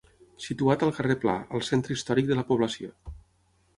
Situat 0.45 0.85
al 0.87 0.93
carrer 0.99 1.17
Pla, 1.25 1.35
al 1.59 1.65
centre 1.69 1.99
històric 1.99 2.31
de 2.33 2.39
la 2.41 2.47
població. 2.49 2.91